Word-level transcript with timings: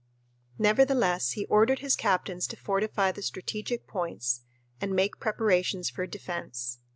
Nevertheless 0.57 1.33
he 1.33 1.45
ordered 1.45 1.77
his 1.77 1.95
captains 1.95 2.47
to 2.47 2.55
fortify 2.55 3.11
the 3.11 3.21
strategic 3.21 3.85
points 3.85 4.41
and 4.81 4.95
make 4.95 5.19
preparations 5.19 5.91
for 5.91 6.07
defense. 6.07 6.79